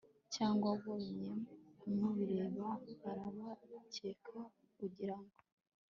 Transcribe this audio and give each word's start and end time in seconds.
cyangwa 0.33 0.65
wabonye 0.71 1.29
mubireba 1.99 2.67
barabareka 3.03 4.37
ugirango 4.83 5.39